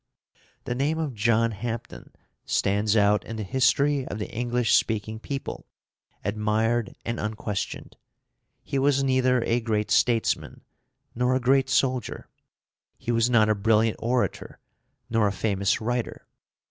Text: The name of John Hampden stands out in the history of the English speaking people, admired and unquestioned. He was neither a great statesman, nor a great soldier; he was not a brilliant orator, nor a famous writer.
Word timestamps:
The 0.63 0.73
name 0.73 0.97
of 0.97 1.13
John 1.13 1.51
Hampden 1.51 2.11
stands 2.43 2.97
out 2.97 3.23
in 3.23 3.35
the 3.35 3.43
history 3.43 4.03
of 4.07 4.17
the 4.17 4.31
English 4.31 4.73
speaking 4.73 5.19
people, 5.19 5.67
admired 6.25 6.95
and 7.05 7.19
unquestioned. 7.19 7.95
He 8.63 8.79
was 8.79 9.03
neither 9.03 9.43
a 9.43 9.59
great 9.61 9.91
statesman, 9.91 10.61
nor 11.13 11.35
a 11.35 11.39
great 11.39 11.69
soldier; 11.69 12.27
he 12.97 13.11
was 13.11 13.29
not 13.29 13.47
a 13.47 13.53
brilliant 13.53 13.97
orator, 13.99 14.59
nor 15.07 15.27
a 15.27 15.31
famous 15.31 15.79
writer. 15.79 16.25